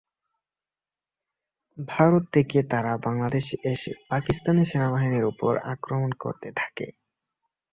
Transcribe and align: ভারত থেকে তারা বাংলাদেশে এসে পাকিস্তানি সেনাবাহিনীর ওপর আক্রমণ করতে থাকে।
ভারত 1.77 2.23
থেকে 2.33 2.57
তারা 2.71 2.93
বাংলাদেশে 3.05 3.55
এসে 3.73 3.91
পাকিস্তানি 4.09 4.63
সেনাবাহিনীর 4.65 5.25
ওপর 5.31 5.53
আক্রমণ 5.73 6.11
করতে 6.23 6.49
থাকে। 6.55 6.87